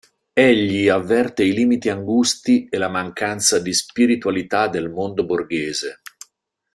[0.33, 6.01] Egli avverte i limiti angusti e la mancanza di spiritualità del mondo borghese.